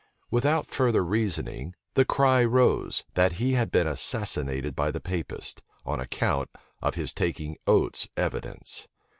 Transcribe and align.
Without 0.31 0.65
further 0.65 1.03
reasoning, 1.05 1.75
the 1.93 2.05
cry 2.05 2.43
rose, 2.43 3.03
that 3.13 3.33
he 3.33 3.53
had 3.53 3.69
been 3.71 3.85
assassinated 3.85 4.75
by 4.75 4.89
the 4.89 4.99
Papists, 4.99 5.61
on 5.85 5.99
account 5.99 6.49
of 6.81 6.95
his 6.95 7.13
taking 7.13 7.55
Oates's 7.67 8.09
evidence. 8.17 8.87